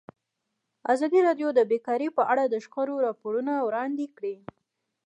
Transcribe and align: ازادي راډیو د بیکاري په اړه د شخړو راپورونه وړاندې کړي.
ازادي 0.93 1.19
راډیو 1.27 1.49
د 1.53 1.59
بیکاري 1.71 2.09
په 2.17 2.23
اړه 2.31 2.43
د 2.47 2.55
شخړو 2.65 2.95
راپورونه 3.07 3.53
وړاندې 3.67 4.05
کړي. 4.17 4.35